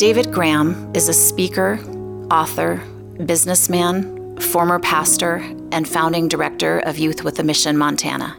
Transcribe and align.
David 0.00 0.32
Graham 0.32 0.90
is 0.94 1.10
a 1.10 1.12
speaker, 1.12 1.78
author, 2.30 2.76
businessman, 3.26 4.38
former 4.40 4.78
pastor, 4.78 5.44
and 5.72 5.86
founding 5.86 6.26
director 6.26 6.78
of 6.78 6.96
Youth 6.96 7.22
with 7.22 7.38
a 7.38 7.42
Mission 7.42 7.76
Montana. 7.76 8.34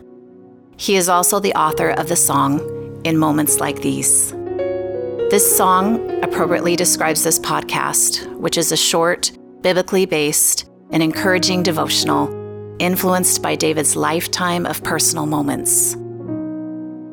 He 0.77 0.95
is 0.95 1.07
also 1.07 1.39
the 1.39 1.53
author 1.53 1.91
of 1.91 2.07
the 2.07 2.15
song 2.15 2.99
In 3.03 3.15
Moments 3.15 3.59
Like 3.59 3.79
These. 3.79 4.31
This 5.29 5.55
song 5.55 6.23
appropriately 6.23 6.75
describes 6.75 7.23
this 7.23 7.37
podcast, 7.37 8.25
which 8.37 8.57
is 8.57 8.71
a 8.71 8.75
short, 8.75 9.31
biblically 9.61 10.07
based, 10.07 10.67
and 10.89 11.03
encouraging 11.03 11.61
devotional 11.61 12.27
influenced 12.79 13.43
by 13.43 13.55
David's 13.55 13.95
lifetime 13.95 14.65
of 14.65 14.83
personal 14.83 15.27
moments. 15.27 15.95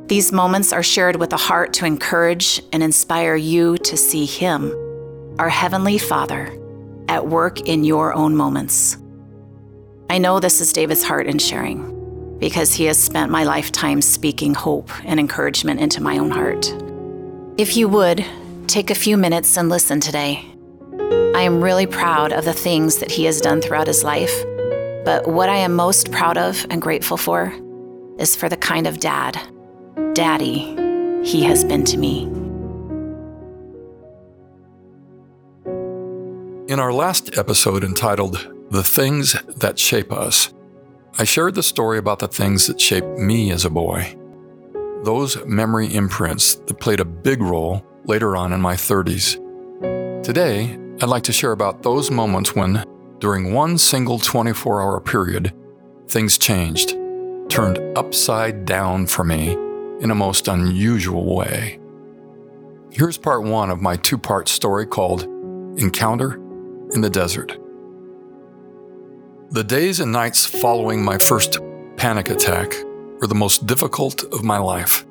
These 0.09 0.33
moments 0.33 0.73
are 0.73 0.83
shared 0.83 1.17
with 1.17 1.35
a 1.35 1.37
heart 1.37 1.75
to 1.75 1.85
encourage 1.85 2.63
and 2.73 2.83
inspire 2.83 3.37
you 3.37 3.77
to 3.77 3.95
see 3.95 4.25
Him, 4.25 4.73
our 5.39 5.51
Heavenly 5.51 5.99
Father, 5.99 6.51
at 7.11 7.27
work 7.27 7.69
in 7.69 7.85
your 7.85 8.15
own 8.15 8.35
moments. 8.35 8.97
I 10.09 10.17
know 10.17 10.41
this 10.41 10.63
is 10.63 10.73
David's 10.73 11.03
heart 11.03 11.27
in 11.27 11.39
sharing 11.39 12.39
because 12.39 12.73
he 12.73 12.87
has 12.87 12.99
spent 12.99 13.31
my 13.31 13.45
lifetime 13.45 14.01
speaking 14.01 14.55
hope 14.55 14.91
and 15.05 15.21
encouragement 15.21 15.79
into 15.79 16.03
my 16.03 16.17
own 16.17 16.31
heart. 16.31 16.73
If 17.59 17.77
you 17.77 17.87
would, 17.89 18.25
take 18.67 18.91
a 18.91 18.95
few 18.95 19.19
minutes 19.19 19.59
and 19.59 19.69
listen 19.69 20.01
today. 20.01 20.43
I 21.35 21.43
am 21.43 21.63
really 21.63 21.87
proud 21.87 22.33
of 22.33 22.47
the 22.47 22.55
things 22.55 22.97
that 23.01 23.11
he 23.11 23.25
has 23.25 23.43
done 23.43 23.61
throughout 23.61 23.87
his 23.87 24.03
life, 24.05 24.43
but 25.05 25.29
what 25.29 25.51
I 25.51 25.57
am 25.57 25.77
most 25.77 26.11
proud 26.11 26.39
of 26.39 26.65
and 26.71 26.81
grateful 26.81 27.19
for 27.19 27.53
is 28.19 28.35
for 28.35 28.49
the 28.49 28.57
kind 28.57 28.87
of 28.87 29.01
dad 29.01 29.39
daddy 30.15 30.75
he 31.25 31.43
has 31.43 31.65
been 31.65 31.85
to 31.85 31.97
me. 31.99 32.25
In 36.69 36.81
our 36.81 36.93
last 36.93 37.37
episode 37.37 37.83
entitled 37.83 38.55
The 38.71 38.83
Things 38.83 39.33
That 39.57 39.79
Shape 39.79 40.13
Us, 40.13 40.53
I 41.19 41.25
shared 41.25 41.55
the 41.55 41.63
story 41.63 41.99
about 41.99 42.21
the 42.21 42.29
things 42.29 42.67
that 42.67 42.81
shaped 42.81 43.19
me 43.19 43.51
as 43.51 43.65
a 43.65 43.71
boy. 43.71 44.17
Those 45.03 45.45
memory 45.45 45.93
imprints 45.95 46.55
that 46.55 46.81
played 46.81 47.01
a 47.01 47.05
big 47.05 47.43
role 47.43 47.85
later 48.05 48.37
on 48.37 48.53
in 48.53 48.61
my 48.61 48.75
30s. 48.75 49.43
Today, 50.23 50.79
I'd 51.01 51.09
like 51.09 51.25
to 51.25 51.33
share 51.33 51.53
about 51.53 51.83
those 51.83 52.11
moments 52.11 52.55
when, 52.55 52.85
during 53.19 53.53
one 53.53 53.79
single 53.79 54.19
24 54.19 54.83
hour 54.83 55.01
period, 55.01 55.55
things 56.07 56.39
changed, 56.39 56.97
turned 57.49 57.79
upside 57.97 58.65
down 58.65 59.07
for 59.07 59.25
me 59.25 59.57
in 60.01 60.11
a 60.11 60.15
most 60.15 60.49
unusual 60.49 61.35
way. 61.35 61.81
Here's 62.91 63.19
part 63.19 63.43
one 63.43 63.71
of 63.71 63.83
my 63.83 63.97
two 63.97 64.19
part 64.19 64.49
story 64.49 64.87
called 64.87 65.25
Encounter 65.79 66.35
in 66.93 67.01
the 67.01 67.11
Desert. 67.11 67.59
The 69.51 69.65
days 69.65 70.01
and 70.01 70.13
nights 70.13 70.47
following 70.47 71.03
my 71.03 71.19
first 71.19 71.59
panic 71.97 72.31
attack 72.31 72.75
were 73.21 73.27
the 73.27 73.35
most 73.35 73.67
difficult 73.67 74.25
of 74.33 74.45
my 74.45 74.59
life. 74.59 75.05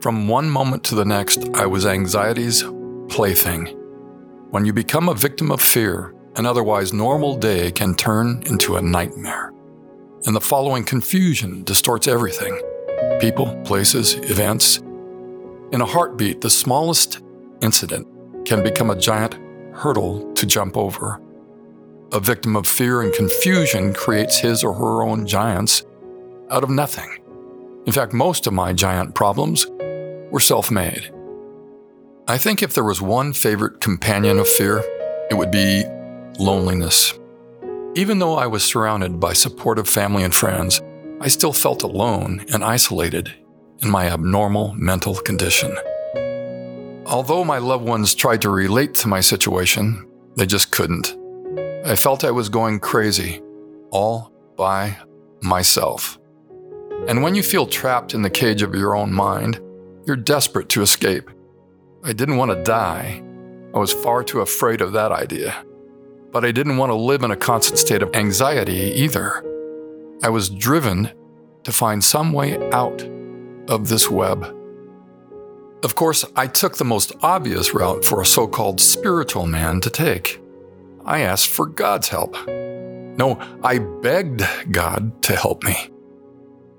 From 0.00 0.28
one 0.28 0.50
moment 0.50 0.82
to 0.84 0.94
the 0.94 1.04
next, 1.04 1.48
I 1.54 1.66
was 1.66 1.86
anxiety's 1.86 2.64
plaything. 3.08 3.66
When 4.50 4.64
you 4.64 4.72
become 4.72 5.08
a 5.08 5.14
victim 5.14 5.50
of 5.50 5.60
fear, 5.60 6.14
an 6.36 6.46
otherwise 6.46 6.92
normal 6.92 7.36
day 7.36 7.70
can 7.70 7.94
turn 7.94 8.42
into 8.46 8.76
a 8.76 8.82
nightmare. 8.82 9.52
And 10.24 10.34
the 10.34 10.40
following 10.40 10.84
confusion 10.84 11.62
distorts 11.64 12.08
everything 12.08 12.60
people, 13.22 13.54
places, 13.62 14.14
events. 14.14 14.78
In 15.70 15.80
a 15.80 15.86
heartbeat, 15.86 16.40
the 16.40 16.50
smallest 16.50 17.20
incident 17.60 18.04
can 18.44 18.64
become 18.64 18.90
a 18.90 18.98
giant 18.98 19.38
hurdle 19.72 20.32
to 20.34 20.44
jump 20.44 20.76
over. 20.76 21.20
A 22.10 22.18
victim 22.18 22.56
of 22.56 22.66
fear 22.66 23.00
and 23.00 23.14
confusion 23.14 23.94
creates 23.94 24.40
his 24.40 24.64
or 24.64 24.74
her 24.74 25.04
own 25.04 25.24
giants 25.24 25.84
out 26.50 26.64
of 26.64 26.70
nothing. 26.70 27.10
In 27.86 27.92
fact, 27.92 28.12
most 28.12 28.48
of 28.48 28.54
my 28.54 28.72
giant 28.72 29.14
problems 29.14 29.68
were 30.32 30.40
self 30.40 30.72
made. 30.72 31.12
I 32.26 32.38
think 32.38 32.60
if 32.60 32.74
there 32.74 32.82
was 32.82 33.00
one 33.00 33.32
favorite 33.32 33.80
companion 33.80 34.40
of 34.40 34.48
fear, 34.48 34.82
it 35.30 35.34
would 35.34 35.52
be 35.52 35.84
loneliness. 36.40 37.16
Even 37.94 38.18
though 38.18 38.34
I 38.34 38.48
was 38.48 38.64
surrounded 38.64 39.20
by 39.20 39.32
supportive 39.32 39.88
family 39.88 40.24
and 40.24 40.34
friends, 40.34 40.82
I 41.22 41.28
still 41.28 41.52
felt 41.52 41.84
alone 41.84 42.44
and 42.52 42.64
isolated 42.64 43.32
in 43.78 43.88
my 43.88 44.10
abnormal 44.10 44.74
mental 44.74 45.14
condition. 45.14 45.72
Although 47.06 47.44
my 47.44 47.58
loved 47.58 47.84
ones 47.84 48.16
tried 48.16 48.42
to 48.42 48.50
relate 48.50 48.94
to 48.94 49.08
my 49.08 49.20
situation, 49.20 50.04
they 50.34 50.46
just 50.46 50.72
couldn't. 50.72 51.16
I 51.84 51.94
felt 51.94 52.24
I 52.24 52.32
was 52.32 52.48
going 52.48 52.80
crazy, 52.80 53.40
all 53.92 54.32
by 54.56 54.98
myself. 55.42 56.18
And 57.06 57.22
when 57.22 57.36
you 57.36 57.44
feel 57.44 57.66
trapped 57.66 58.14
in 58.14 58.22
the 58.22 58.30
cage 58.30 58.62
of 58.62 58.74
your 58.74 58.96
own 58.96 59.12
mind, 59.12 59.60
you're 60.04 60.16
desperate 60.16 60.70
to 60.70 60.82
escape. 60.82 61.30
I 62.02 62.12
didn't 62.12 62.36
want 62.36 62.50
to 62.50 62.64
die. 62.64 63.22
I 63.72 63.78
was 63.78 63.92
far 63.92 64.24
too 64.24 64.40
afraid 64.40 64.80
of 64.80 64.90
that 64.94 65.12
idea. 65.12 65.64
But 66.32 66.44
I 66.44 66.50
didn't 66.50 66.78
want 66.78 66.90
to 66.90 66.96
live 66.96 67.22
in 67.22 67.30
a 67.30 67.36
constant 67.36 67.78
state 67.78 68.02
of 68.02 68.12
anxiety 68.12 68.92
either. 68.96 69.44
I 70.22 70.28
was 70.28 70.48
driven 70.48 71.10
to 71.64 71.72
find 71.72 72.02
some 72.02 72.32
way 72.32 72.56
out 72.70 73.02
of 73.68 73.88
this 73.88 74.08
web. 74.08 74.44
Of 75.82 75.96
course, 75.96 76.24
I 76.36 76.46
took 76.46 76.76
the 76.76 76.84
most 76.84 77.12
obvious 77.22 77.74
route 77.74 78.04
for 78.04 78.20
a 78.20 78.26
so 78.26 78.46
called 78.46 78.80
spiritual 78.80 79.46
man 79.46 79.80
to 79.80 79.90
take. 79.90 80.40
I 81.04 81.22
asked 81.22 81.48
for 81.48 81.66
God's 81.66 82.08
help. 82.08 82.36
No, 82.46 83.36
I 83.64 83.78
begged 83.78 84.42
God 84.70 85.22
to 85.24 85.34
help 85.34 85.64
me. 85.64 85.90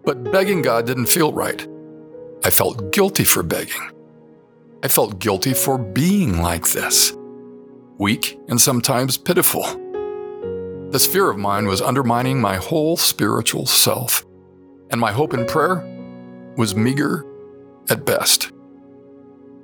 But 0.05 0.31
begging 0.31 0.61
God 0.61 0.87
didn't 0.87 1.07
feel 1.07 1.33
right. 1.33 1.67
I 2.45 2.49
felt 2.49 2.93
guilty 2.93 3.25
for 3.25 3.43
begging. 3.43 3.91
I 4.83 4.87
felt 4.87 5.19
guilty 5.19 5.53
for 5.53 5.77
being 5.77 6.41
like 6.41 6.69
this 6.69 7.15
weak 7.97 8.39
and 8.47 8.59
sometimes 8.59 9.17
pitiful. 9.17 9.82
This 10.93 11.07
fear 11.07 11.27
of 11.27 11.39
mine 11.39 11.65
was 11.65 11.81
undermining 11.81 12.39
my 12.39 12.57
whole 12.57 12.97
spiritual 12.97 13.65
self, 13.65 14.23
and 14.91 15.01
my 15.01 15.11
hope 15.11 15.33
in 15.33 15.47
prayer 15.47 15.83
was 16.55 16.75
meager 16.75 17.25
at 17.89 18.05
best. 18.05 18.51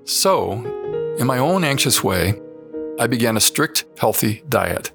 So, 0.06 0.54
in 1.20 1.28
my 1.28 1.38
own 1.38 1.64
anxious 1.64 2.04
way, 2.04 2.42
I 3.00 3.06
began 3.06 3.38
a 3.38 3.40
strict, 3.40 3.86
healthy 4.00 4.42
diet, 4.50 4.92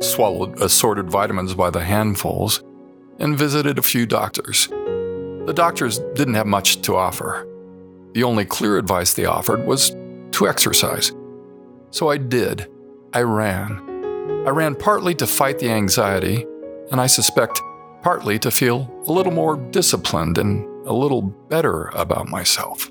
swallowed 0.00 0.62
assorted 0.62 1.10
vitamins 1.10 1.52
by 1.52 1.68
the 1.68 1.84
handfuls, 1.84 2.64
and 3.18 3.36
visited 3.36 3.78
a 3.78 3.82
few 3.82 4.06
doctors. 4.06 4.68
The 4.68 5.52
doctors 5.54 5.98
didn't 6.14 6.34
have 6.36 6.46
much 6.46 6.80
to 6.80 6.96
offer. 6.96 7.46
The 8.14 8.24
only 8.24 8.46
clear 8.46 8.78
advice 8.78 9.12
they 9.12 9.26
offered 9.26 9.66
was 9.66 9.94
to 10.30 10.48
exercise. 10.48 11.12
So 11.90 12.08
I 12.08 12.16
did. 12.16 12.66
I 13.12 13.20
ran. 13.20 13.93
I 14.46 14.50
ran 14.50 14.74
partly 14.74 15.14
to 15.14 15.26
fight 15.26 15.58
the 15.58 15.70
anxiety, 15.70 16.44
and 16.90 17.00
I 17.00 17.06
suspect 17.06 17.62
partly 18.02 18.38
to 18.40 18.50
feel 18.50 18.92
a 19.06 19.12
little 19.12 19.32
more 19.32 19.56
disciplined 19.56 20.36
and 20.36 20.66
a 20.86 20.92
little 20.92 21.22
better 21.22 21.86
about 21.94 22.28
myself. 22.28 22.90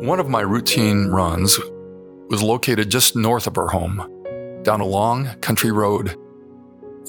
One 0.00 0.18
of 0.18 0.28
my 0.28 0.40
routine 0.40 1.06
runs 1.06 1.60
was 2.28 2.42
located 2.42 2.90
just 2.90 3.14
north 3.14 3.46
of 3.46 3.56
our 3.56 3.68
home, 3.68 3.98
down 4.64 4.80
a 4.80 4.84
long 4.84 5.26
country 5.42 5.70
road. 5.70 6.18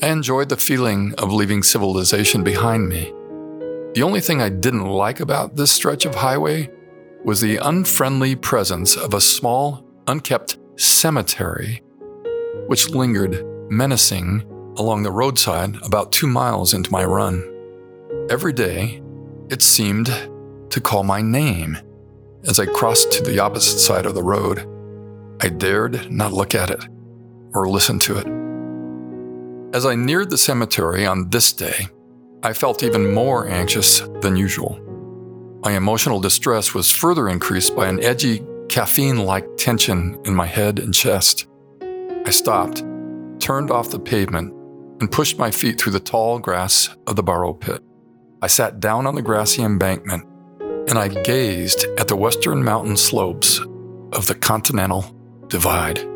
I 0.03 0.09
enjoyed 0.09 0.49
the 0.49 0.57
feeling 0.57 1.15
of 1.17 1.33
leaving 1.33 1.63
civilization 1.63 2.43
behind 2.43 2.87
me. 2.87 3.11
The 3.95 4.03
only 4.03 4.19
thing 4.21 4.43
I 4.43 4.49
didn't 4.49 4.85
like 4.85 5.19
about 5.19 5.55
this 5.55 5.71
stretch 5.71 6.05
of 6.05 6.13
highway 6.13 6.69
was 7.23 7.41
the 7.41 7.57
unfriendly 7.57 8.35
presence 8.35 8.95
of 8.95 9.15
a 9.15 9.21
small, 9.21 9.83
unkept 10.05 10.59
cemetery 10.75 11.81
which 12.71 12.91
lingered 12.91 13.45
menacing 13.69 14.41
along 14.77 15.03
the 15.03 15.11
roadside 15.11 15.75
about 15.83 16.09
two 16.13 16.25
miles 16.25 16.73
into 16.73 16.89
my 16.89 17.03
run. 17.03 17.43
Every 18.29 18.53
day, 18.53 19.03
it 19.49 19.61
seemed 19.61 20.05
to 20.69 20.79
call 20.79 21.03
my 21.03 21.21
name 21.21 21.77
as 22.47 22.61
I 22.61 22.67
crossed 22.67 23.11
to 23.11 23.23
the 23.23 23.39
opposite 23.39 23.79
side 23.79 24.05
of 24.05 24.15
the 24.15 24.23
road. 24.23 24.65
I 25.41 25.49
dared 25.49 26.09
not 26.09 26.31
look 26.31 26.55
at 26.55 26.69
it 26.69 26.87
or 27.53 27.67
listen 27.67 27.99
to 27.99 28.19
it. 28.19 29.75
As 29.75 29.85
I 29.85 29.95
neared 29.95 30.29
the 30.29 30.37
cemetery 30.37 31.05
on 31.05 31.29
this 31.29 31.51
day, 31.51 31.89
I 32.41 32.53
felt 32.53 32.83
even 32.83 33.13
more 33.13 33.49
anxious 33.49 33.99
than 34.21 34.37
usual. 34.37 34.79
My 35.61 35.73
emotional 35.73 36.21
distress 36.21 36.73
was 36.73 36.89
further 36.89 37.27
increased 37.27 37.75
by 37.75 37.89
an 37.89 38.01
edgy, 38.01 38.41
caffeine 38.69 39.25
like 39.25 39.57
tension 39.57 40.21
in 40.23 40.33
my 40.33 40.45
head 40.45 40.79
and 40.79 40.93
chest. 40.93 41.47
I 42.25 42.29
stopped, 42.29 42.83
turned 43.39 43.71
off 43.71 43.89
the 43.89 43.99
pavement, 43.99 44.53
and 44.99 45.11
pushed 45.11 45.39
my 45.39 45.49
feet 45.49 45.79
through 45.79 45.93
the 45.93 45.99
tall 45.99 46.39
grass 46.39 46.95
of 47.07 47.15
the 47.15 47.23
borrow 47.23 47.53
pit. 47.53 47.81
I 48.41 48.47
sat 48.47 48.79
down 48.79 49.07
on 49.07 49.15
the 49.15 49.21
grassy 49.21 49.63
embankment 49.63 50.25
and 50.87 50.97
I 50.97 51.07
gazed 51.07 51.85
at 51.97 52.07
the 52.07 52.15
western 52.15 52.63
mountain 52.63 52.97
slopes 52.97 53.59
of 54.13 54.27
the 54.27 54.35
Continental 54.35 55.05
Divide. 55.47 56.07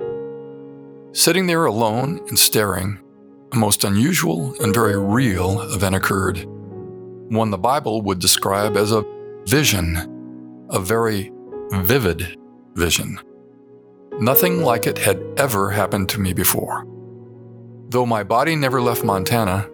Sitting 1.13 1.47
there 1.47 1.65
alone 1.65 2.19
and 2.27 2.37
staring, 2.37 2.99
a 3.53 3.57
most 3.57 3.83
unusual 3.83 4.53
and 4.61 4.73
very 4.73 4.97
real 4.97 5.61
event 5.61 5.95
occurred. 5.95 6.45
One 7.29 7.49
the 7.49 7.57
Bible 7.57 8.01
would 8.03 8.19
describe 8.19 8.77
as 8.77 8.91
a 8.91 9.05
vision, 9.45 10.67
a 10.69 10.79
very 10.79 11.31
vivid 11.71 12.37
vision. 12.75 13.19
Nothing 14.19 14.61
like 14.61 14.87
it 14.87 14.97
had 14.97 15.21
ever 15.35 15.71
happened 15.71 16.07
to 16.09 16.21
me 16.21 16.31
before. 16.31 16.85
Though 17.89 18.05
my 18.05 18.23
body 18.23 18.55
never 18.55 18.81
left 18.81 19.03
Montana, 19.03 19.69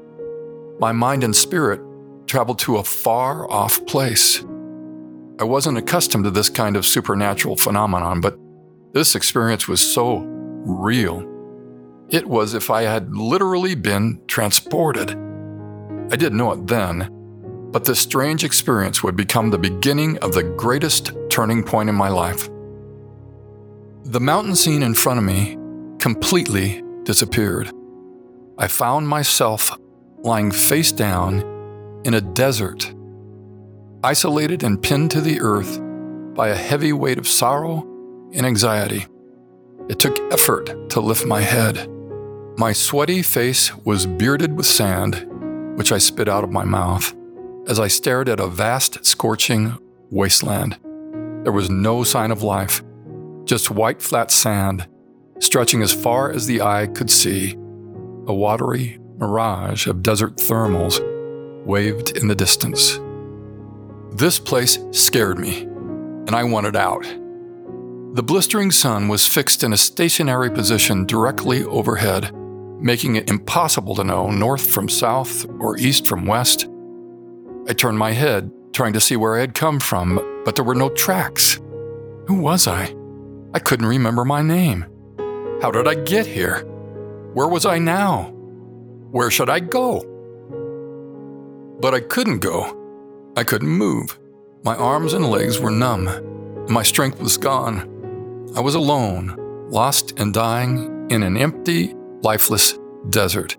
my 0.80 0.92
mind 0.92 1.24
and 1.24 1.36
spirit 1.36 1.80
traveled 2.26 2.58
to 2.60 2.78
a 2.78 2.84
far 2.84 3.50
off 3.52 3.86
place. 3.86 4.44
I 5.40 5.44
wasn't 5.44 5.78
accustomed 5.78 6.24
to 6.24 6.32
this 6.32 6.50
kind 6.50 6.76
of 6.76 6.88
supernatural 6.88 7.56
phenomenon, 7.56 8.20
but 8.20 8.38
this 8.94 9.16
experience 9.16 9.68
was 9.68 9.80
so 9.80 10.18
real. 10.66 11.28
It 12.10 12.26
was 12.26 12.56
if 12.56 12.72
I 12.72 12.82
had 12.82 13.16
literally 13.16 13.76
been 13.76 14.22
transported. 14.28 15.12
I 16.12 16.16
didn't 16.16 16.38
know 16.38 16.52
it 16.54 16.66
then, 16.68 17.10
but 17.72 17.86
this 17.86 18.00
strange 18.00 18.44
experience 18.44 19.04
would 19.04 19.16
become 19.16 19.50
the 19.50 19.58
beginning 19.60 20.18
of 20.18 20.34
the 20.34 20.44
greatest 20.44 21.12
turning 21.30 21.64
point 21.64 21.90
in 21.90 21.96
my 21.96 22.10
life. 22.10 22.50
The 24.06 24.20
mountain 24.20 24.56
scene 24.56 24.82
in 24.82 24.96
front 24.96 25.20
of 25.20 25.26
me 25.26 25.58
completely 26.00 26.84
disappeared. 27.04 27.72
I 28.58 28.68
found 28.68 29.08
myself 29.08 29.78
lying 30.18 30.52
face 30.52 30.92
down 30.92 31.42
in 32.04 32.16
a 32.16 32.22
desert, 32.22 32.92
isolated 34.04 34.64
and 34.64 34.82
pinned 34.82 35.12
to 35.12 35.22
the 35.22 35.40
earth 35.40 35.80
by 36.34 36.50
a 36.50 36.56
heavy 36.56 36.94
weight 36.94 37.20
of 37.20 37.28
sorrow 37.28 37.84
and 38.34 38.44
anxiety. 38.44 39.06
It 39.88 40.00
took 40.00 40.18
effort 40.34 40.90
to 40.90 41.00
lift 41.00 41.28
my 41.28 41.42
head. 41.42 41.88
My 42.58 42.74
sweaty 42.74 43.22
face 43.22 43.74
was 43.86 44.08
bearded 44.08 44.58
with 44.58 44.66
sand, 44.66 45.28
which 45.78 45.92
I 45.92 46.00
spit 46.00 46.28
out 46.28 46.44
of 46.44 46.52
my 46.52 46.66
mouth 46.66 47.14
as 47.68 47.80
I 47.80 47.88
stared 47.88 48.30
at 48.30 48.40
a 48.40 48.48
vast, 48.48 49.06
scorching 49.06 49.78
wasteland. 50.10 50.80
There 51.44 51.54
was 51.54 51.70
no 51.70 52.04
sign 52.04 52.32
of 52.32 52.42
life, 52.42 52.84
just 53.52 53.70
white, 53.70 54.02
flat 54.02 54.32
sand 54.32 54.88
stretching 55.40 55.82
as 55.82 55.94
far 55.94 56.32
as 56.32 56.48
the 56.48 56.62
eye 56.62 56.88
could 56.88 57.10
see, 57.10 57.52
a 58.28 58.34
watery 58.34 58.98
mirage 59.18 59.88
of 59.88 60.02
desert 60.02 60.38
thermals 60.38 61.02
waved 61.66 62.16
in 62.16 62.30
the 62.30 62.36
distance. 62.36 62.98
This 64.14 64.40
place 64.40 64.80
scared 64.92 65.38
me, 65.38 65.64
and 65.64 66.34
I 66.34 66.46
wanted 66.46 66.78
out. 66.78 67.04
The 68.14 68.24
blistering 68.24 68.72
sun 68.72 69.10
was 69.10 69.28
fixed 69.28 69.66
in 69.66 69.74
a 69.74 69.78
stationary 69.78 70.50
position 70.50 71.06
directly 71.06 71.66
overhead, 71.66 72.34
making 72.80 73.18
it 73.18 73.30
impossible 73.30 73.96
to 73.96 74.06
know 74.06 74.32
north 74.32 74.66
from 74.66 74.88
south 74.88 75.46
or 75.60 75.78
east 75.78 76.08
from 76.08 76.26
west. 76.26 76.70
I 77.68 77.74
turned 77.74 77.98
my 77.98 78.14
head, 78.14 78.50
trying 78.72 78.94
to 78.94 79.02
see 79.02 79.18
where 79.18 79.36
I 79.36 79.42
had 79.42 79.56
come 79.56 79.82
from, 79.82 80.42
but 80.46 80.56
there 80.56 80.64
were 80.64 80.74
no 80.74 80.88
tracks. 80.88 81.60
Who 82.28 82.36
was 82.36 82.66
I? 82.66 82.96
I 83.54 83.60
couldn't 83.60 83.86
remember 83.86 84.24
my 84.24 84.42
name. 84.42 84.86
How 85.62 85.72
did 85.72 85.88
I 85.88 85.96
get 85.96 86.26
here? 86.26 86.64
Where 87.34 87.48
was 87.48 87.66
I 87.66 87.80
now? 87.80 88.32
Where 89.12 89.30
should 89.30 89.50
I 89.50 89.60
go? 89.60 90.08
But 91.82 91.94
I 91.94 92.00
couldn't 92.00 92.40
go. 92.40 92.78
I 93.36 93.44
couldn't 93.44 93.70
move. 93.70 94.18
My 94.64 94.76
arms 94.76 95.14
and 95.14 95.30
legs 95.30 95.60
were 95.60 95.72
numb. 95.72 96.66
My 96.70 96.84
strength 96.84 97.20
was 97.20 97.38
gone. 97.38 98.52
I 98.56 98.62
was 98.62 98.76
alone, 98.76 99.36
lost 99.70 100.20
and 100.20 100.34
dying 100.34 101.08
in 101.10 101.24
an 101.24 101.36
empty, 101.36 101.94
lifeless 102.22 102.78
desert, 103.10 103.58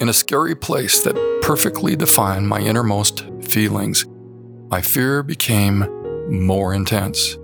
in 0.00 0.08
a 0.08 0.12
scary 0.12 0.54
place 0.54 1.02
that 1.02 1.40
perfectly 1.42 1.96
defined 1.96 2.48
my 2.48 2.60
innermost 2.60 3.24
feelings. 3.42 4.06
My 4.68 4.82
fear 4.82 5.22
became 5.22 5.86
more 6.28 6.74
intense. 6.74 7.36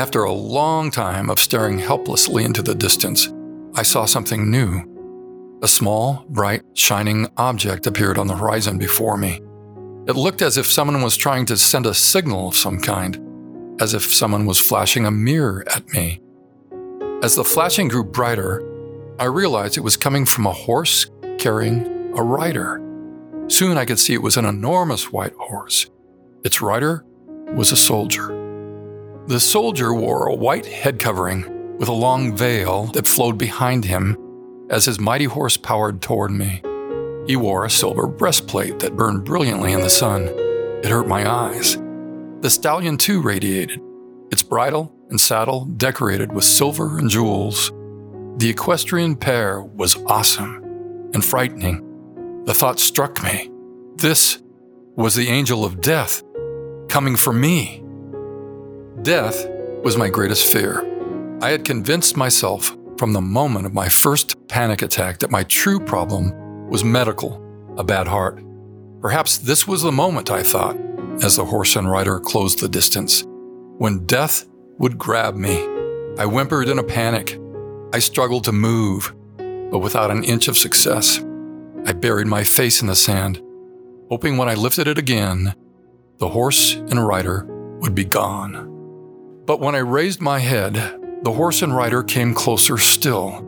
After 0.00 0.22
a 0.22 0.32
long 0.32 0.90
time 0.90 1.28
of 1.28 1.38
staring 1.38 1.78
helplessly 1.78 2.42
into 2.44 2.62
the 2.62 2.74
distance, 2.74 3.30
I 3.74 3.82
saw 3.82 4.06
something 4.06 4.50
new. 4.50 4.80
A 5.62 5.68
small, 5.68 6.24
bright, 6.30 6.62
shining 6.72 7.28
object 7.36 7.86
appeared 7.86 8.16
on 8.16 8.26
the 8.26 8.34
horizon 8.34 8.78
before 8.78 9.18
me. 9.18 9.42
It 10.06 10.16
looked 10.16 10.40
as 10.40 10.56
if 10.56 10.64
someone 10.64 11.02
was 11.02 11.18
trying 11.18 11.44
to 11.44 11.56
send 11.58 11.84
a 11.84 11.92
signal 11.92 12.48
of 12.48 12.56
some 12.56 12.80
kind, 12.80 13.20
as 13.78 13.92
if 13.92 14.04
someone 14.04 14.46
was 14.46 14.58
flashing 14.58 15.04
a 15.04 15.10
mirror 15.10 15.66
at 15.70 15.86
me. 15.88 16.22
As 17.22 17.34
the 17.34 17.44
flashing 17.44 17.88
grew 17.88 18.02
brighter, 18.02 18.66
I 19.18 19.24
realized 19.26 19.76
it 19.76 19.84
was 19.84 19.98
coming 19.98 20.24
from 20.24 20.46
a 20.46 20.52
horse 20.52 21.10
carrying 21.36 22.14
a 22.16 22.22
rider. 22.22 22.80
Soon 23.48 23.76
I 23.76 23.84
could 23.84 23.98
see 23.98 24.14
it 24.14 24.22
was 24.22 24.38
an 24.38 24.46
enormous 24.46 25.12
white 25.12 25.34
horse. 25.34 25.90
Its 26.42 26.62
rider 26.62 27.04
was 27.52 27.70
a 27.70 27.76
soldier. 27.76 28.39
The 29.30 29.38
soldier 29.38 29.94
wore 29.94 30.26
a 30.26 30.34
white 30.34 30.66
head 30.66 30.98
covering 30.98 31.78
with 31.78 31.88
a 31.88 31.92
long 31.92 32.36
veil 32.36 32.86
that 32.94 33.06
flowed 33.06 33.38
behind 33.38 33.84
him 33.84 34.16
as 34.68 34.86
his 34.86 34.98
mighty 34.98 35.26
horse 35.26 35.56
powered 35.56 36.02
toward 36.02 36.32
me. 36.32 36.60
He 37.28 37.36
wore 37.36 37.64
a 37.64 37.70
silver 37.70 38.08
breastplate 38.08 38.80
that 38.80 38.96
burned 38.96 39.24
brilliantly 39.24 39.72
in 39.72 39.82
the 39.82 39.88
sun. 39.88 40.22
It 40.82 40.86
hurt 40.86 41.06
my 41.06 41.30
eyes. 41.30 41.76
The 42.40 42.50
stallion, 42.50 42.96
too, 42.96 43.22
radiated, 43.22 43.80
its 44.32 44.42
bridle 44.42 44.92
and 45.10 45.20
saddle 45.20 45.66
decorated 45.76 46.32
with 46.32 46.42
silver 46.42 46.98
and 46.98 47.08
jewels. 47.08 47.70
The 48.38 48.50
equestrian 48.50 49.14
pair 49.14 49.62
was 49.62 49.94
awesome 50.06 50.56
and 51.14 51.24
frightening. 51.24 52.42
The 52.46 52.54
thought 52.54 52.80
struck 52.80 53.22
me 53.22 53.48
this 53.94 54.42
was 54.96 55.14
the 55.14 55.28
angel 55.28 55.64
of 55.64 55.80
death 55.80 56.20
coming 56.88 57.14
for 57.14 57.32
me. 57.32 57.84
Death 59.02 59.48
was 59.82 59.96
my 59.96 60.10
greatest 60.10 60.52
fear. 60.52 60.86
I 61.40 61.50
had 61.50 61.64
convinced 61.64 62.18
myself 62.18 62.76
from 62.98 63.14
the 63.14 63.22
moment 63.22 63.64
of 63.64 63.72
my 63.72 63.88
first 63.88 64.46
panic 64.46 64.82
attack 64.82 65.20
that 65.20 65.30
my 65.30 65.42
true 65.44 65.80
problem 65.80 66.68
was 66.68 66.84
medical, 66.84 67.42
a 67.78 67.84
bad 67.84 68.06
heart. 68.06 68.44
Perhaps 69.00 69.38
this 69.38 69.66
was 69.66 69.80
the 69.80 69.90
moment, 69.90 70.30
I 70.30 70.42
thought, 70.42 70.76
as 71.24 71.36
the 71.36 71.46
horse 71.46 71.76
and 71.76 71.90
rider 71.90 72.20
closed 72.20 72.60
the 72.60 72.68
distance, 72.68 73.24
when 73.78 74.04
death 74.04 74.44
would 74.76 74.98
grab 74.98 75.34
me. 75.34 75.62
I 76.18 76.26
whimpered 76.26 76.68
in 76.68 76.78
a 76.78 76.84
panic. 76.84 77.40
I 77.94 78.00
struggled 78.00 78.44
to 78.44 78.52
move, 78.52 79.14
but 79.70 79.78
without 79.78 80.10
an 80.10 80.24
inch 80.24 80.46
of 80.46 80.58
success. 80.58 81.24
I 81.86 81.94
buried 81.94 82.26
my 82.26 82.44
face 82.44 82.82
in 82.82 82.88
the 82.88 82.94
sand, 82.94 83.40
hoping 84.10 84.36
when 84.36 84.50
I 84.50 84.54
lifted 84.56 84.86
it 84.86 84.98
again, 84.98 85.54
the 86.18 86.28
horse 86.28 86.74
and 86.74 87.06
rider 87.06 87.46
would 87.80 87.94
be 87.94 88.04
gone. 88.04 88.69
But 89.50 89.58
when 89.58 89.74
I 89.74 89.78
raised 89.78 90.20
my 90.20 90.38
head, 90.38 90.74
the 91.24 91.32
horse 91.32 91.62
and 91.62 91.74
rider 91.74 92.04
came 92.04 92.34
closer 92.34 92.78
still. 92.78 93.42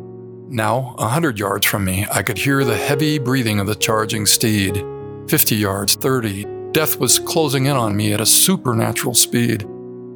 Now, 0.49 0.97
a 0.99 1.07
hundred 1.07 1.39
yards 1.39 1.65
from 1.65 1.85
me, 1.85 2.09
I 2.11 2.25
could 2.25 2.39
hear 2.39 2.65
the 2.65 2.77
heavy 2.77 3.21
breathing 3.21 3.61
of 3.61 3.69
the 3.69 3.77
charging 3.77 4.27
steed. 4.27 4.85
Fifty 5.29 5.55
yards, 5.55 5.95
thirty. 5.95 6.45
Death 6.73 6.99
was 6.99 7.21
closing 7.21 7.67
in 7.67 7.77
on 7.77 7.97
me 7.97 8.13
at 8.13 8.21
a 8.21 8.27
supernatural 8.27 9.15
speed. 9.15 9.65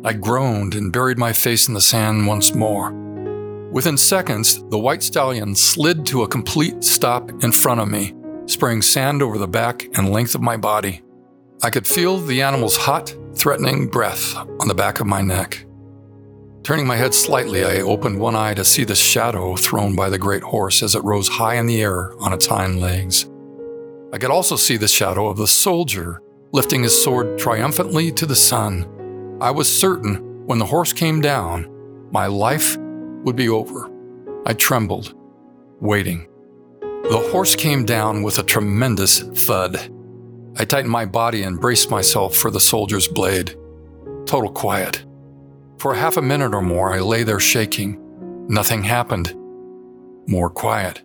I 0.04 0.12
groaned 0.14 0.74
and 0.74 0.92
buried 0.92 1.18
my 1.18 1.32
face 1.32 1.68
in 1.68 1.74
the 1.74 1.80
sand 1.80 2.26
once 2.26 2.52
more. 2.52 2.90
Within 3.70 3.96
seconds, 3.96 4.64
the 4.70 4.80
white 4.80 5.04
stallion 5.04 5.54
slid 5.54 6.04
to 6.06 6.24
a 6.24 6.28
complete 6.28 6.82
stop 6.82 7.30
in 7.44 7.52
front 7.52 7.80
of 7.80 7.88
me, 7.88 8.12
spraying 8.46 8.82
sand 8.82 9.22
over 9.22 9.38
the 9.38 9.46
back 9.46 9.84
and 9.96 10.10
length 10.10 10.34
of 10.34 10.40
my 10.40 10.56
body. 10.56 11.02
I 11.62 11.70
could 11.70 11.86
feel 11.86 12.18
the 12.18 12.42
animal's 12.42 12.76
hot, 12.76 13.14
threatening 13.36 13.86
breath 13.86 14.34
on 14.34 14.66
the 14.66 14.74
back 14.74 14.98
of 14.98 15.06
my 15.06 15.22
neck. 15.22 15.65
Turning 16.66 16.84
my 16.84 16.96
head 16.96 17.14
slightly, 17.14 17.64
I 17.64 17.76
opened 17.76 18.18
one 18.18 18.34
eye 18.34 18.52
to 18.54 18.64
see 18.64 18.82
the 18.82 18.96
shadow 18.96 19.54
thrown 19.54 19.94
by 19.94 20.10
the 20.10 20.18
great 20.18 20.42
horse 20.42 20.82
as 20.82 20.96
it 20.96 21.04
rose 21.04 21.28
high 21.28 21.54
in 21.54 21.66
the 21.66 21.80
air 21.80 22.12
on 22.20 22.32
its 22.32 22.46
hind 22.46 22.80
legs. 22.80 23.30
I 24.12 24.18
could 24.18 24.32
also 24.32 24.56
see 24.56 24.76
the 24.76 24.88
shadow 24.88 25.28
of 25.28 25.36
the 25.36 25.46
soldier 25.46 26.20
lifting 26.50 26.82
his 26.82 27.04
sword 27.04 27.38
triumphantly 27.38 28.10
to 28.10 28.26
the 28.26 28.34
sun. 28.34 29.38
I 29.40 29.52
was 29.52 29.72
certain 29.72 30.44
when 30.46 30.58
the 30.58 30.66
horse 30.66 30.92
came 30.92 31.20
down, 31.20 31.70
my 32.10 32.26
life 32.26 32.76
would 32.78 33.36
be 33.36 33.48
over. 33.48 33.88
I 34.44 34.52
trembled, 34.52 35.14
waiting. 35.80 36.26
The 36.80 37.28
horse 37.30 37.54
came 37.54 37.84
down 37.84 38.24
with 38.24 38.40
a 38.40 38.42
tremendous 38.42 39.20
thud. 39.20 39.76
I 40.56 40.64
tightened 40.64 40.90
my 40.90 41.06
body 41.06 41.44
and 41.44 41.60
braced 41.60 41.92
myself 41.92 42.34
for 42.34 42.50
the 42.50 42.58
soldier's 42.58 43.06
blade. 43.06 43.54
Total 44.24 44.50
quiet. 44.50 45.05
For 45.78 45.94
half 45.94 46.16
a 46.16 46.22
minute 46.22 46.54
or 46.54 46.62
more, 46.62 46.94
I 46.94 47.00
lay 47.00 47.22
there 47.22 47.40
shaking. 47.40 48.00
Nothing 48.48 48.84
happened. 48.84 49.34
More 50.26 50.48
quiet. 50.48 51.02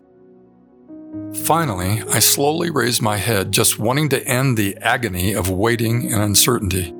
Finally, 1.34 2.04
I 2.10 2.20
slowly 2.20 2.70
raised 2.70 3.02
my 3.02 3.18
head, 3.18 3.52
just 3.52 3.80
wanting 3.80 4.10
to 4.10 4.26
end 4.26 4.58
the 4.58 4.78
agony 4.78 5.34
of 5.34 5.50
waiting 5.50 6.12
and 6.12 6.22
uncertainty. 6.22 6.94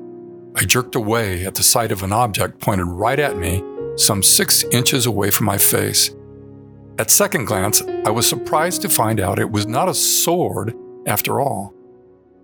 I 0.54 0.64
jerked 0.64 0.94
away 0.94 1.46
at 1.46 1.54
the 1.54 1.62
sight 1.62 1.92
of 1.92 2.02
an 2.02 2.12
object 2.12 2.60
pointed 2.60 2.86
right 2.86 3.18
at 3.18 3.38
me, 3.38 3.62
some 3.96 4.22
six 4.22 4.64
inches 4.64 5.06
away 5.06 5.30
from 5.30 5.46
my 5.46 5.56
face. 5.56 6.10
At 6.98 7.10
second 7.10 7.46
glance, 7.46 7.80
I 8.04 8.10
was 8.10 8.26
surprised 8.26 8.82
to 8.82 8.90
find 8.90 9.18
out 9.18 9.38
it 9.38 9.50
was 9.50 9.66
not 9.66 9.88
a 9.88 9.94
sword 9.94 10.74
after 11.06 11.40
all. 11.40 11.74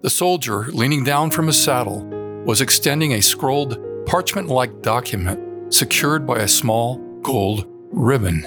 The 0.00 0.10
soldier, 0.10 0.64
leaning 0.72 1.04
down 1.04 1.30
from 1.30 1.48
his 1.48 1.62
saddle, 1.62 2.04
was 2.46 2.62
extending 2.62 3.12
a 3.12 3.20
scrolled, 3.20 3.78
parchment 4.08 4.48
like 4.48 4.80
document 4.80 5.72
secured 5.72 6.26
by 6.26 6.38
a 6.38 6.48
small 6.48 6.96
gold 7.20 7.66
ribbon. 7.90 8.42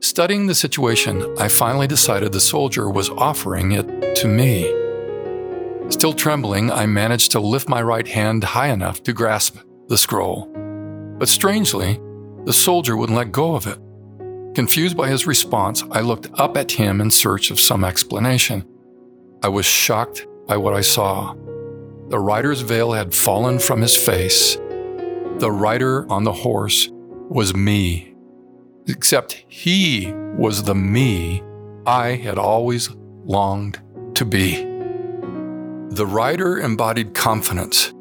Studying 0.00 0.48
the 0.48 0.56
situation, 0.56 1.36
I 1.38 1.46
finally 1.46 1.86
decided 1.86 2.32
the 2.32 2.40
soldier 2.40 2.90
was 2.90 3.10
offering 3.10 3.70
it 3.70 4.16
to 4.16 4.26
me. 4.26 4.64
Still 5.88 6.12
trembling, 6.12 6.72
I 6.72 6.86
managed 6.86 7.30
to 7.32 7.40
lift 7.40 7.68
my 7.68 7.80
right 7.80 8.08
hand 8.08 8.42
high 8.42 8.70
enough 8.70 9.04
to 9.04 9.12
grasp 9.12 9.58
the 9.86 9.96
scroll. 9.96 10.46
But 11.18 11.28
strangely, 11.28 12.00
the 12.44 12.52
soldier 12.52 12.96
wouldn't 12.96 13.18
let 13.18 13.30
go 13.30 13.54
of 13.54 13.68
it. 13.68 13.78
Confused 14.56 14.96
by 14.96 15.08
his 15.08 15.28
response, 15.28 15.84
I 15.92 16.00
looked 16.00 16.28
up 16.40 16.56
at 16.56 16.72
him 16.72 17.00
in 17.00 17.12
search 17.12 17.52
of 17.52 17.60
some 17.60 17.84
explanation. 17.84 18.66
I 19.44 19.48
was 19.48 19.64
shocked 19.64 20.26
by 20.48 20.56
what 20.56 20.74
I 20.74 20.80
saw. 20.80 21.36
The 22.10 22.18
rider's 22.18 22.62
veil 22.62 22.90
had 22.90 23.14
fallen 23.14 23.60
from 23.60 23.80
his 23.80 23.94
face. 23.94 24.56
The 25.38 25.52
rider 25.52 26.10
on 26.10 26.24
the 26.24 26.32
horse 26.32 26.88
was 27.28 27.54
me. 27.54 28.16
Except 28.88 29.44
he 29.46 30.12
was 30.36 30.64
the 30.64 30.74
me 30.74 31.40
I 31.86 32.16
had 32.16 32.36
always 32.36 32.90
longed 33.24 33.80
to 34.14 34.24
be. 34.24 34.64
The 35.90 36.04
rider 36.04 36.58
embodied 36.58 37.14
confidence. 37.14 37.94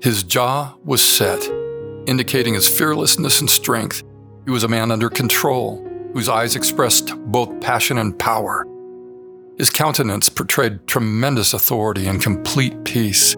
His 0.00 0.22
jaw 0.22 0.76
was 0.84 1.02
set, 1.02 1.44
indicating 2.06 2.54
his 2.54 2.68
fearlessness 2.68 3.40
and 3.40 3.50
strength. 3.50 4.04
He 4.44 4.52
was 4.52 4.62
a 4.62 4.68
man 4.68 4.92
under 4.92 5.10
control, 5.10 5.84
whose 6.12 6.28
eyes 6.28 6.54
expressed 6.54 7.12
both 7.26 7.60
passion 7.60 7.98
and 7.98 8.16
power. 8.16 8.64
His 9.58 9.70
countenance 9.70 10.28
portrayed 10.28 10.86
tremendous 10.86 11.52
authority 11.52 12.06
and 12.06 12.22
complete 12.22 12.84
peace. 12.84 13.34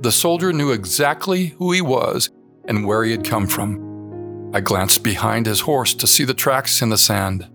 The 0.00 0.12
soldier 0.12 0.50
knew 0.50 0.72
exactly 0.72 1.48
who 1.58 1.72
he 1.72 1.82
was 1.82 2.30
and 2.64 2.86
where 2.86 3.04
he 3.04 3.10
had 3.10 3.22
come 3.22 3.46
from. 3.46 4.50
I 4.54 4.60
glanced 4.60 5.02
behind 5.02 5.44
his 5.44 5.60
horse 5.60 5.92
to 5.94 6.06
see 6.06 6.24
the 6.24 6.32
tracks 6.32 6.80
in 6.80 6.88
the 6.88 6.96
sand. 6.96 7.46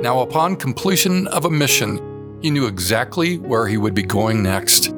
Now, 0.00 0.20
upon 0.20 0.56
completion 0.56 1.26
of 1.26 1.44
a 1.44 1.50
mission, 1.50 2.38
he 2.40 2.50
knew 2.50 2.66
exactly 2.66 3.36
where 3.36 3.66
he 3.66 3.76
would 3.76 3.94
be 3.94 4.02
going 4.02 4.42
next. 4.42 4.94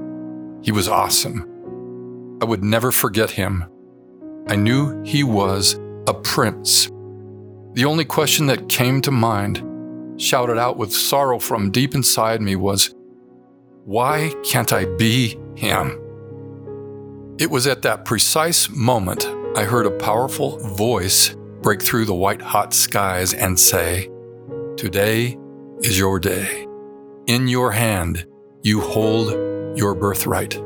He 0.62 0.70
was 0.70 0.86
awesome. 0.86 2.38
I 2.40 2.44
would 2.44 2.62
never 2.62 2.92
forget 2.92 3.30
him. 3.30 3.64
I 4.46 4.54
knew 4.54 5.02
he 5.02 5.24
was 5.24 5.74
a 6.06 6.14
prince. 6.14 6.86
The 7.72 7.84
only 7.84 8.04
question 8.04 8.46
that 8.46 8.68
came 8.68 9.00
to 9.02 9.10
mind, 9.10 9.64
shouted 10.20 10.58
out 10.58 10.76
with 10.76 10.92
sorrow 10.92 11.40
from 11.40 11.72
deep 11.72 11.96
inside 11.96 12.40
me, 12.40 12.54
was 12.54 12.94
why 13.84 14.32
can't 14.44 14.72
I 14.72 14.84
be 14.84 15.36
him? 15.56 15.98
It 17.40 17.50
was 17.50 17.66
at 17.66 17.80
that 17.82 18.04
precise 18.04 18.68
moment 18.68 19.24
I 19.56 19.64
heard 19.64 19.86
a 19.86 19.90
powerful 19.90 20.58
voice 20.58 21.34
break 21.62 21.80
through 21.80 22.04
the 22.04 22.14
white 22.14 22.42
hot 22.42 22.74
skies 22.74 23.32
and 23.32 23.58
say, 23.58 24.10
Today 24.76 25.38
is 25.80 25.98
your 25.98 26.20
day. 26.20 26.66
In 27.26 27.48
your 27.48 27.72
hand, 27.72 28.26
you 28.62 28.82
hold 28.82 29.30
your 29.74 29.94
birthright. 29.94 30.56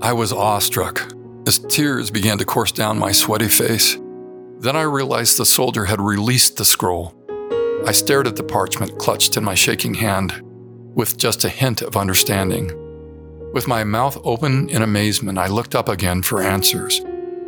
I 0.00 0.14
was 0.14 0.32
awestruck 0.32 1.12
as 1.46 1.58
tears 1.58 2.10
began 2.10 2.38
to 2.38 2.46
course 2.46 2.72
down 2.72 2.98
my 2.98 3.12
sweaty 3.12 3.48
face. 3.48 3.98
Then 4.60 4.74
I 4.74 4.82
realized 4.82 5.36
the 5.36 5.44
soldier 5.44 5.84
had 5.84 6.00
released 6.00 6.56
the 6.56 6.64
scroll. 6.64 7.14
I 7.86 7.92
stared 7.92 8.26
at 8.26 8.36
the 8.36 8.42
parchment 8.42 8.98
clutched 8.98 9.36
in 9.36 9.44
my 9.44 9.54
shaking 9.54 9.92
hand 9.92 10.40
with 10.94 11.18
just 11.18 11.44
a 11.44 11.50
hint 11.50 11.82
of 11.82 11.94
understanding. 11.94 12.87
With 13.52 13.66
my 13.66 13.82
mouth 13.82 14.18
open 14.24 14.68
in 14.68 14.82
amazement, 14.82 15.38
I 15.38 15.46
looked 15.46 15.74
up 15.74 15.88
again 15.88 16.22
for 16.22 16.42
answers, 16.42 17.00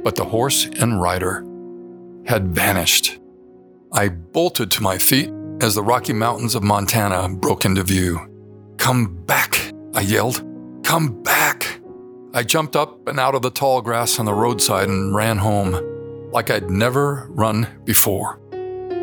but 0.02 0.16
the 0.16 0.25
horse 0.25 0.64
and 0.64 1.00
rider 1.00 1.45
had 2.26 2.54
vanished. 2.54 3.19
I 3.92 4.09
bolted 4.09 4.71
to 4.73 4.83
my 4.83 4.99
feet 4.99 5.30
as 5.61 5.75
the 5.75 5.83
Rocky 5.83 6.12
Mountains 6.12 6.54
of 6.54 6.62
Montana 6.62 7.28
broke 7.28 7.64
into 7.64 7.83
view. 7.83 8.19
Come 8.78 9.14
back, 9.26 9.73
I 9.95 10.00
yelled. 10.00 10.42
Come 10.83 11.23
back. 11.23 11.80
I 12.33 12.45
jumped 12.45 12.76
up 12.76 13.07
and 13.07 13.21
out 13.21 13.35
of 13.35 13.42
the 13.42 13.50
tall 13.50 13.83
grass 13.83 14.19
on 14.19 14.25
the 14.25 14.35
roadside 14.35 14.88
and 14.88 15.14
ran 15.14 15.38
home 15.38 16.30
like 16.33 16.50
I'd 16.50 16.71
never 16.71 17.26
run 17.30 17.66
before, 17.85 18.40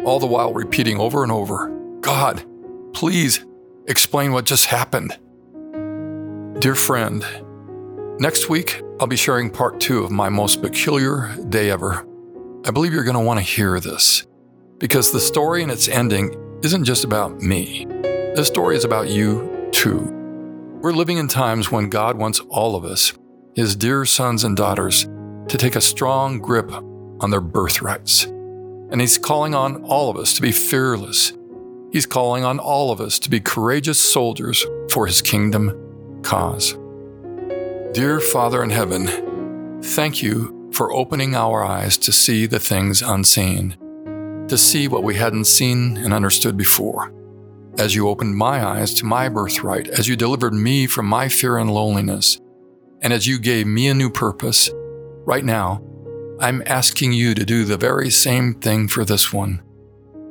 all 0.05 0.19
the 0.19 0.25
while 0.25 0.53
repeating 0.53 0.99
over 0.99 1.23
and 1.23 1.31
over 1.31 1.69
God, 2.01 2.45
please 2.93 3.45
explain 3.87 4.31
what 4.31 4.45
just 4.45 4.65
happened. 4.65 5.17
Dear 6.59 6.73
friend, 6.73 7.23
next 8.19 8.49
week 8.49 8.81
I'll 8.99 9.05
be 9.05 9.15
sharing 9.15 9.51
part 9.51 9.79
two 9.79 10.03
of 10.03 10.09
my 10.09 10.27
most 10.27 10.59
peculiar 10.59 11.35
day 11.49 11.69
ever. 11.69 12.03
I 12.65 12.71
believe 12.71 12.93
you're 12.93 13.03
going 13.03 13.13
to 13.13 13.19
want 13.19 13.39
to 13.39 13.45
hear 13.45 13.79
this 13.79 14.25
because 14.79 15.11
the 15.11 15.19
story 15.19 15.61
and 15.61 15.71
its 15.71 15.87
ending 15.87 16.35
isn't 16.63 16.85
just 16.85 17.03
about 17.03 17.41
me. 17.43 17.85
The 17.85 18.43
story 18.43 18.75
is 18.75 18.83
about 18.83 19.07
you 19.07 19.69
too. 19.71 19.99
We're 20.81 20.93
living 20.93 21.17
in 21.17 21.27
times 21.27 21.71
when 21.71 21.89
God 21.89 22.17
wants 22.17 22.39
all 22.49 22.75
of 22.75 22.83
us, 22.83 23.13
His 23.53 23.75
dear 23.75 24.03
sons 24.03 24.43
and 24.43 24.57
daughters, 24.57 25.03
to 25.49 25.57
take 25.59 25.75
a 25.75 25.81
strong 25.81 26.39
grip 26.39 26.71
on 26.71 27.29
their 27.29 27.39
birthrights. 27.39 28.23
And 28.23 28.99
He's 28.99 29.19
calling 29.19 29.53
on 29.53 29.83
all 29.83 30.09
of 30.09 30.17
us 30.17 30.33
to 30.33 30.41
be 30.41 30.51
fearless. 30.51 31.33
He's 31.91 32.07
calling 32.07 32.43
on 32.43 32.57
all 32.57 32.91
of 32.91 32.99
us 32.99 33.19
to 33.19 33.29
be 33.29 33.39
courageous 33.39 34.01
soldiers 34.01 34.65
for 34.89 35.05
His 35.05 35.21
kingdom 35.21 35.83
cause. 36.23 36.77
Dear 37.93 38.19
Father 38.19 38.63
in 38.63 38.69
heaven, 38.69 39.81
thank 39.81 40.21
you 40.21 40.69
for 40.73 40.93
opening 40.93 41.35
our 41.35 41.63
eyes 41.63 41.97
to 41.97 42.11
see 42.11 42.45
the 42.45 42.59
things 42.59 43.01
unseen, 43.01 43.75
to 44.47 44.57
see 44.57 44.87
what 44.87 45.03
we 45.03 45.15
hadn't 45.15 45.45
seen 45.45 45.97
and 45.97 46.13
understood 46.13 46.57
before. 46.57 47.11
As 47.77 47.95
you 47.95 48.07
opened 48.07 48.35
my 48.35 48.65
eyes 48.65 48.93
to 48.95 49.05
my 49.05 49.29
birthright, 49.29 49.87
as 49.87 50.07
you 50.07 50.15
delivered 50.15 50.53
me 50.53 50.87
from 50.87 51.05
my 51.05 51.29
fear 51.29 51.57
and 51.57 51.73
loneliness, 51.73 52.39
and 53.01 53.13
as 53.13 53.27
you 53.27 53.39
gave 53.39 53.67
me 53.67 53.87
a 53.87 53.93
new 53.93 54.09
purpose, 54.09 54.69
right 55.25 55.45
now, 55.45 55.83
I'm 56.39 56.63
asking 56.65 57.13
you 57.13 57.33
to 57.33 57.45
do 57.45 57.65
the 57.65 57.77
very 57.77 58.09
same 58.09 58.53
thing 58.55 58.87
for 58.87 59.05
this 59.05 59.33
one. 59.33 59.63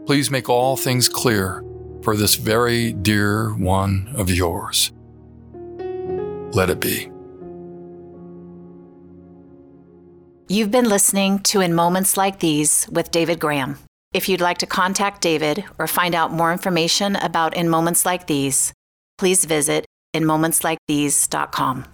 Please 0.07 0.31
make 0.31 0.49
all 0.49 0.77
things 0.77 1.09
clear 1.09 1.65
for 2.03 2.17
this 2.17 2.37
very 2.37 2.93
dear 2.93 3.53
one 3.57 4.13
of 4.15 4.31
yours. 4.31 4.93
Let 6.57 6.71
it 6.71 6.81
be. 6.81 7.11
You've 10.49 10.71
been 10.71 10.89
listening 10.89 11.41
to 11.41 11.61
In 11.61 11.75
Moments 11.75 12.17
Like 12.17 12.39
These 12.39 12.89
with 12.91 13.11
David 13.11 13.39
Graham. 13.39 13.79
If 14.15 14.29
you'd 14.29 14.41
like 14.41 14.59
to 14.59 14.67
contact 14.67 15.21
David 15.21 15.65
or 15.79 15.87
find 15.87 16.15
out 16.15 16.33
more 16.33 16.53
information 16.53 17.17
about 17.17 17.55
In 17.55 17.69
Moments 17.69 18.07
Like 18.07 18.27
These, 18.27 18.73
please 19.19 19.45
visit 19.45 19.85
inmomentslikethese.com. 20.15 21.87